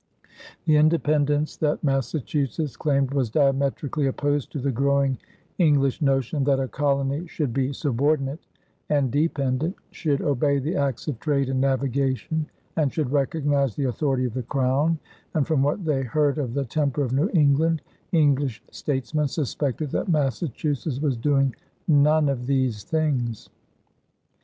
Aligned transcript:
The 0.65 0.77
independence 0.77 1.55
that 1.57 1.83
Massachusetts 1.83 2.75
claimed 2.75 3.11
was 3.13 3.29
diametrically 3.29 4.07
opposed 4.07 4.51
to 4.51 4.57
the 4.57 4.71
growing 4.71 5.19
English 5.59 6.01
notion 6.01 6.43
that 6.45 6.59
a 6.59 6.67
colony 6.67 7.27
should 7.27 7.53
be 7.53 7.71
subordinate 7.71 8.39
and 8.89 9.11
dependent, 9.11 9.75
should 9.91 10.23
obey 10.23 10.57
the 10.57 10.75
acts 10.75 11.07
of 11.07 11.19
trade 11.19 11.49
and 11.49 11.61
navigation, 11.61 12.47
and 12.75 12.91
should 12.91 13.11
recognize 13.11 13.75
the 13.75 13.83
authority 13.85 14.25
of 14.25 14.33
the 14.33 14.41
Crown; 14.41 14.97
and, 15.35 15.45
from 15.45 15.61
what 15.61 15.85
they 15.85 16.01
heard 16.01 16.39
of 16.39 16.55
the 16.55 16.65
temper 16.65 17.03
of 17.03 17.13
New 17.13 17.29
England, 17.35 17.83
English 18.11 18.63
statesmen 18.71 19.27
suspected 19.27 19.91
that 19.91 20.09
Massachusetts 20.09 20.99
was 20.99 21.15
doing 21.15 21.53
none 21.87 22.27
of 22.27 22.47
these 22.47 22.83
things. 22.83 23.49